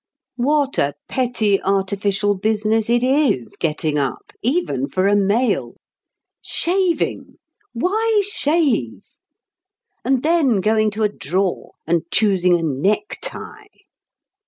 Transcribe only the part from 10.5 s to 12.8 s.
going to a drawer and choosing a